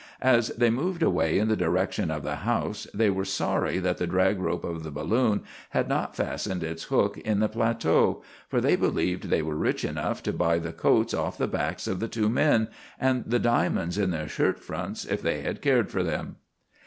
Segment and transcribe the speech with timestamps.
[0.23, 4.07] As they moved away in the direction of the house, they were sorry that the
[4.07, 8.75] drag rope of the balloon had not fastened its hook in the plateau; for they
[8.75, 12.29] believed they were rich enough to buy the coats off the backs of the two
[12.29, 12.69] men,
[12.99, 16.37] and the diamonds in their shirt fronts if they had cared for them.